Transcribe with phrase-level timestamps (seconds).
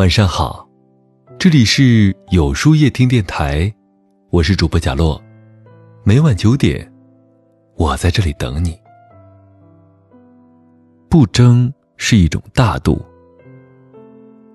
[0.00, 0.66] 晚上好，
[1.38, 3.70] 这里是有书夜听电台，
[4.30, 5.22] 我是主播贾洛，
[6.04, 6.90] 每晚九点，
[7.76, 8.74] 我在这里等你。
[11.10, 12.98] 不争是一种大度。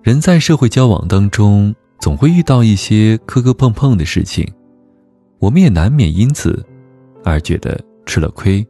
[0.02, 4.52] 人在社会交往当中，总会遇到一些磕磕碰碰的事情，
[5.38, 6.66] 我们也难免因此
[7.24, 8.68] 而觉得吃了亏、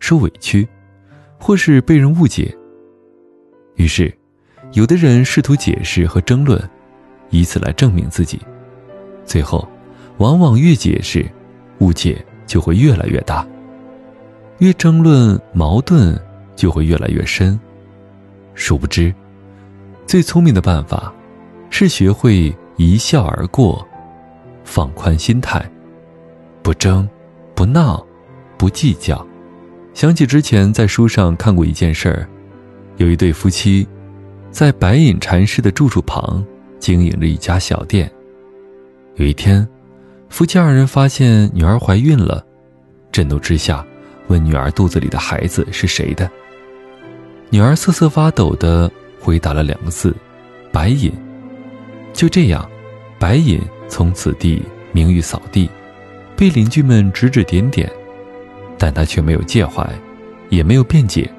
[0.00, 0.66] 受委屈，
[1.38, 2.56] 或是被人误解。
[3.74, 4.17] 于是。
[4.72, 6.62] 有的人试图解释和争论，
[7.30, 8.38] 以此来证明自己，
[9.24, 9.66] 最后，
[10.18, 11.26] 往往越解释，
[11.78, 13.46] 误解就会越来越大，
[14.58, 16.18] 越争论矛盾
[16.54, 17.58] 就会越来越深。
[18.54, 19.12] 殊不知，
[20.06, 21.12] 最聪明的办法，
[21.70, 23.86] 是学会一笑而过，
[24.64, 25.64] 放宽心态，
[26.62, 27.08] 不争，
[27.54, 28.04] 不闹，
[28.58, 29.26] 不计较。
[29.94, 32.28] 想起之前在书上看过一件事儿，
[32.98, 33.88] 有一对夫妻。
[34.58, 36.44] 在白隐禅师的住处旁，
[36.80, 38.10] 经营着一家小店。
[39.14, 39.64] 有一天，
[40.28, 42.44] 夫妻二人发现女儿怀孕了，
[43.12, 43.86] 震怒之下，
[44.26, 46.28] 问女儿肚子里的孩子是谁的。
[47.50, 50.12] 女儿瑟瑟发抖地回答了两个字
[50.74, 51.12] ：“白隐。”
[52.12, 52.68] 就这样，
[53.16, 55.70] 白隐从此地名誉扫地，
[56.36, 57.88] 被邻居们指指点点，
[58.76, 59.88] 但他却没有介怀，
[60.48, 61.30] 也没有辩解，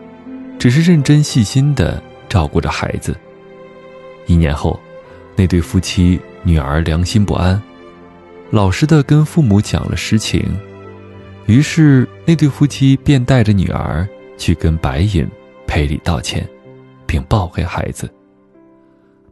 [0.57, 2.01] 只是认真细心的。
[2.29, 3.13] 照顾着孩子。
[4.27, 4.79] 一年后，
[5.35, 7.61] 那对夫妻女儿良心不安，
[8.51, 10.41] 老实的跟父母讲了实情。
[11.47, 14.07] 于是，那对夫妻便带着女儿
[14.37, 15.27] 去跟白隐
[15.65, 16.47] 赔礼道歉，
[17.07, 18.07] 并抱回孩子。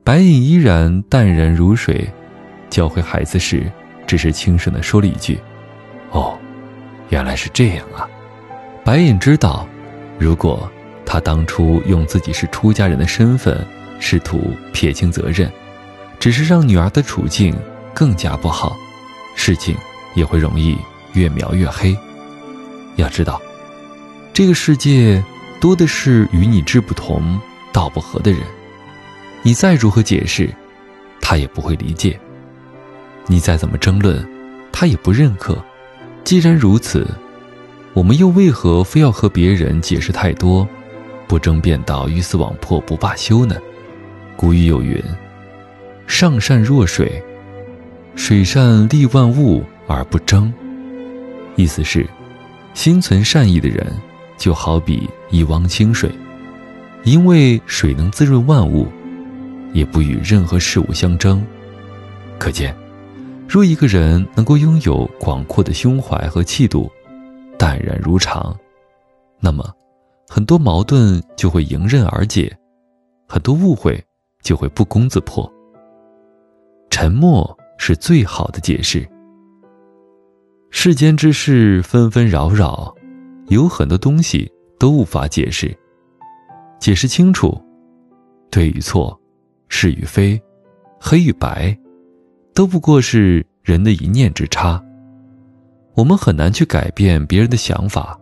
[0.03, 2.09] 白隐依然淡然如水，
[2.69, 3.71] 教会孩子时，
[4.07, 5.37] 只是轻声的说了一句
[6.11, 6.35] ：“哦，
[7.09, 8.09] 原来是这样啊。”
[8.83, 9.67] 白隐知道，
[10.17, 10.67] 如果。
[11.09, 13.65] 他当初用自己是出家人的身份，
[13.97, 15.49] 试图撇清责任，
[16.19, 17.55] 只是让女儿的处境
[17.93, 18.75] 更加不好，
[19.33, 19.73] 事情
[20.15, 20.77] 也会容易
[21.13, 21.97] 越描越黑。
[22.97, 23.41] 要知道，
[24.33, 25.23] 这个世界
[25.61, 27.39] 多的是与你志不同、
[27.71, 28.41] 道不合的人，
[29.43, 30.53] 你再如何解释，
[31.21, 32.19] 他也不会理解；
[33.27, 34.27] 你再怎么争论，
[34.73, 35.57] 他也不认可。
[36.25, 37.07] 既然如此，
[37.93, 40.67] 我们又为何非要和别人解释太多？
[41.27, 43.57] 不争辩到鱼死网破不罢休呢？
[44.35, 45.01] 古语有云
[46.07, 47.21] ：“上善若水，
[48.15, 50.53] 水善利万物而不争。”
[51.57, 52.07] 意思是，
[52.73, 53.91] 心存善意的人
[54.37, 56.09] 就好比一汪清水，
[57.03, 58.87] 因为水能滋润万物，
[59.73, 61.43] 也不与任何事物相争。
[62.37, 62.75] 可见，
[63.49, 66.91] 若一个人能够拥有广阔的胸怀和气度，
[67.57, 68.55] 淡然如常，
[69.39, 69.67] 那么。
[70.29, 72.53] 很多矛盾就会迎刃而解，
[73.27, 74.03] 很多误会
[74.43, 75.51] 就会不攻自破。
[76.89, 79.07] 沉默是最好的解释。
[80.69, 82.93] 世间之事纷纷扰扰，
[83.47, 85.75] 有很多东西都无法解释。
[86.77, 87.59] 解释清楚，
[88.51, 89.17] 对与错，
[89.69, 90.39] 是与非，
[90.99, 91.75] 黑与白，
[92.53, 94.83] 都不过是人的一念之差。
[95.95, 98.19] 我们很难去改变别人的想法。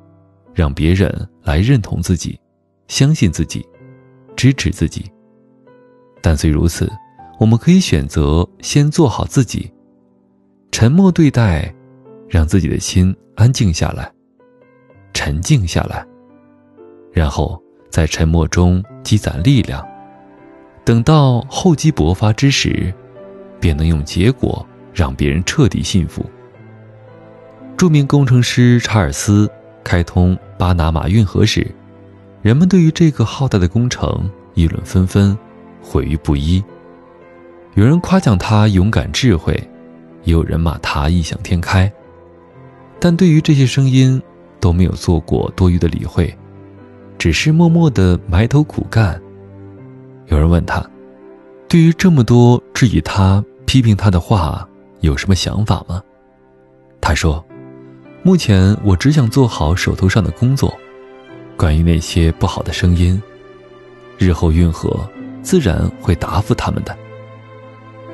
[0.55, 2.39] 让别人来认同自己，
[2.87, 3.67] 相信自己，
[4.37, 5.05] 支持自己。
[6.21, 6.89] 但虽如此，
[7.37, 9.69] 我们可以选择先做好自己，
[10.71, 11.71] 沉默对待，
[12.29, 14.09] 让自己的心安静下来，
[15.13, 16.05] 沉静下来，
[17.11, 19.85] 然后在沉默中积攒力量，
[20.85, 22.93] 等到厚积薄发之时，
[23.59, 26.25] 便能用结果让别人彻底信服。
[27.75, 29.51] 著名工程师查尔斯。
[29.85, 31.65] 开通巴拿马运河时，
[32.41, 35.37] 人们对于这个浩大的工程议论纷纷，
[35.79, 36.61] 毁誉不一。
[37.75, 39.53] 有人夸奖他勇敢智慧，
[40.23, 41.89] 也有人骂他异想天开。
[42.99, 44.19] 但对于这些声音，
[44.59, 46.35] 都没有做过多余的理会，
[47.19, 49.21] 只是默默地埋头苦干。
[50.27, 50.83] 有人问他，
[51.69, 54.67] 对于这么多质疑他、批评他的话，
[55.01, 56.01] 有什么想法吗？
[56.99, 57.45] 他说。
[58.25, 60.75] 目前我只想做好手头上的工作，
[61.55, 63.21] 关于那些不好的声音，
[64.17, 65.07] 日后运河
[65.43, 66.97] 自然会答复他们的。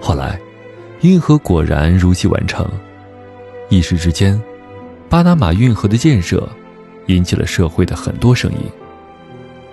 [0.01, 0.37] 后来，
[0.99, 2.69] 运河果然如期完成，
[3.69, 4.37] 一时之间，
[5.07, 6.45] 巴拿马运河的建设
[7.05, 8.69] 引起了社会的很多声音，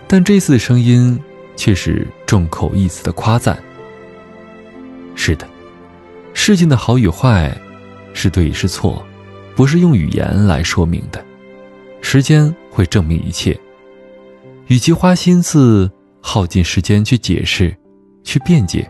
[0.06, 1.20] 但这次的声音
[1.56, 3.58] 却是众口一词的夸赞。
[5.16, 5.44] 是的，
[6.32, 7.52] 事情的好与坏，
[8.14, 9.04] 是对是错。
[9.58, 11.20] 不是用语言来说明的，
[12.00, 13.58] 时间会证明一切。
[14.68, 15.90] 与其花心思
[16.20, 17.76] 耗尽时间去解释、
[18.22, 18.88] 去辩解，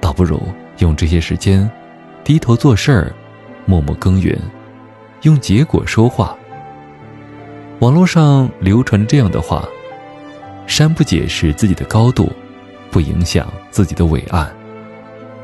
[0.00, 0.42] 倒不如
[0.78, 1.70] 用这些时间，
[2.24, 3.14] 低头做事儿，
[3.64, 4.36] 默默耕耘，
[5.22, 6.36] 用结果说话。
[7.78, 9.68] 网络上流传着这样的话：
[10.66, 12.28] 山不解释自己的高度，
[12.90, 14.48] 不影响自己的伟岸；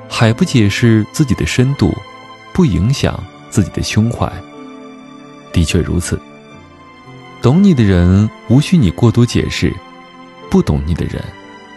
[0.08, 1.96] 海不解释自己的深度，
[2.52, 4.28] 不影响自己的胸怀。
[5.52, 6.18] 的确如此。
[7.40, 9.72] 懂你的人无需你过多解释，
[10.50, 11.22] 不懂你的人，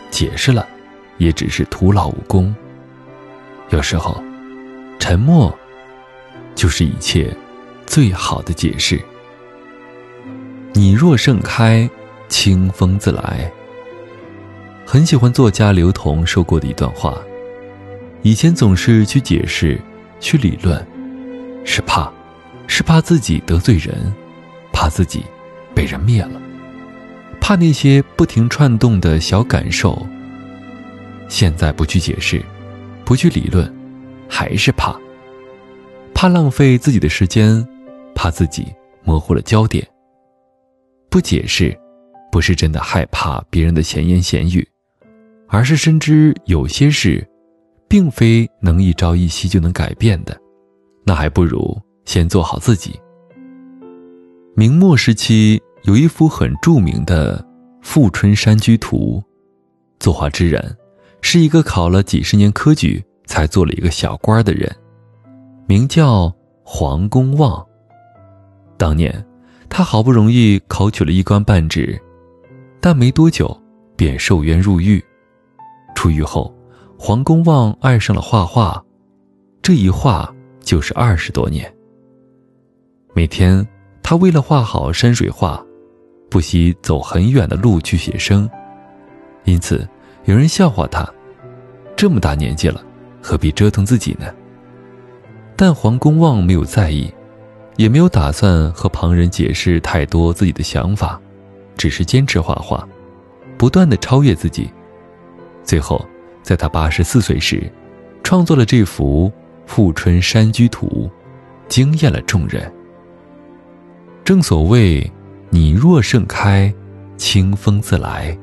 [0.10, 0.68] 解释了，
[1.18, 2.54] 也只是徒劳无功。
[3.70, 4.22] 有时候，
[4.98, 5.56] 沉默，
[6.56, 7.36] 就是一切
[7.86, 9.00] 最好的解释。
[10.74, 11.90] 你若盛开，
[12.28, 13.52] 清风自来。
[14.86, 17.18] 很喜欢作家刘同说过的一段话：
[18.24, 19.80] 以前总是去解释，
[20.20, 20.86] 去理论，
[22.92, 24.14] 怕自己得罪人，
[24.74, 25.24] 怕自己。
[25.74, 26.42] 被人灭了，
[27.40, 30.06] 怕那些不停串动的小感受。
[31.30, 32.44] 现在不去解释，
[33.06, 33.74] 不去理论，
[34.28, 34.94] 还是怕。
[36.14, 37.66] 怕浪费自己的时间，
[38.14, 38.68] 怕自己
[39.06, 39.88] 模糊了焦点。
[41.10, 41.74] 不解释，
[42.30, 44.68] 不是真的害怕别人的闲言闲语，
[45.48, 47.26] 而是深知有些事，
[47.88, 50.38] 并非能一朝一夕就能改变的。
[51.06, 53.00] 那还不如先做好自己。
[54.56, 57.40] 明末时期有一幅很著名的
[57.82, 59.20] 《富春山居图》，
[60.00, 60.78] 作画之人
[61.22, 64.70] 是一个考了几十年科举才做了一个小官的人，
[65.68, 66.34] 名叫
[66.64, 67.66] 黄公望。
[68.78, 69.26] 当年
[69.70, 72.00] 他好不容易考取了一官半职，
[72.80, 73.58] 但没多久
[73.96, 75.04] 便受冤入狱。
[75.96, 76.54] 出狱后，
[76.98, 78.84] 黄公望爱上了画画，
[79.62, 81.72] 这一画就是二十多年。
[83.14, 83.66] 每天。
[84.04, 85.64] 他为了画好山水画，
[86.30, 88.50] 不惜走很远的路去写生，
[89.46, 89.88] 因此
[90.26, 91.10] 有人笑话他：
[91.96, 92.84] 这么大年纪了，
[93.22, 94.26] 何必折腾自己呢？
[95.56, 97.10] 但黄公望没有在意，
[97.78, 101.18] 也没有打算和旁人解释太多自己的想法，
[101.78, 102.86] 只是坚持画画，
[103.58, 104.70] 不断的超越自己。
[105.64, 106.06] 最后，
[106.44, 107.72] 在他八十四岁时，
[108.24, 109.32] 创作了这幅
[109.70, 111.10] 《富春山居图》，
[111.70, 112.70] 惊艳了众人。
[114.24, 115.12] 正所谓，
[115.50, 116.74] 你若盛开，
[117.18, 118.38] 清风自来。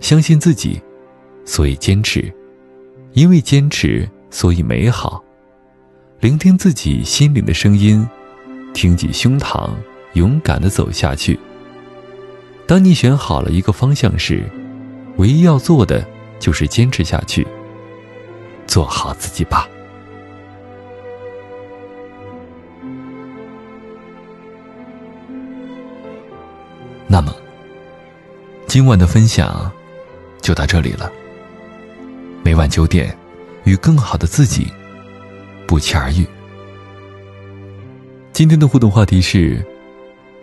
[0.00, 0.80] 相信自己，
[1.44, 2.32] 所以坚持；
[3.12, 5.22] 因为坚持，所以美好。
[6.20, 8.06] 聆听自己心灵的声音，
[8.72, 9.70] 挺起胸膛，
[10.14, 11.38] 勇敢的走下去。
[12.66, 14.42] 当你选好了一个方向时，
[15.18, 16.04] 唯一要做的
[16.38, 17.46] 就是坚持下去。
[18.66, 19.68] 做好自己吧。
[27.10, 27.34] 那么，
[28.66, 29.72] 今晚的分享
[30.42, 31.10] 就到这里了。
[32.44, 33.16] 每晚九点，
[33.64, 34.70] 与更好的自己
[35.66, 36.26] 不期而遇。
[38.30, 39.64] 今天的互动话题是：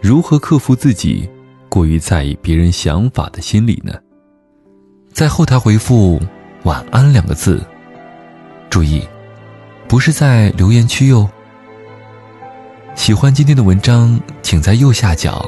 [0.02, 1.30] 如何克服自己
[1.70, 3.94] 过于在意别人想法的心理呢？
[5.14, 6.20] 在后台回复
[6.66, 7.64] “晚安”两个字，
[8.72, 9.08] 注意，
[9.88, 11.30] 不是在留言区哟。
[12.96, 15.48] 喜欢今天的文章，请在右下角。